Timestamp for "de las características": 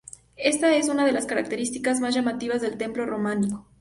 1.05-1.99